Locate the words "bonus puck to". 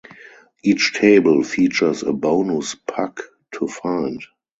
2.11-3.67